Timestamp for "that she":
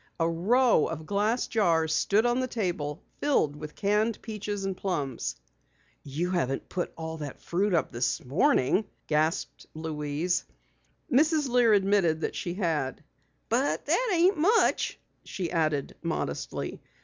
12.21-12.55